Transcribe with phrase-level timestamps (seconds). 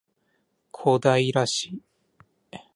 [0.71, 1.77] 小平市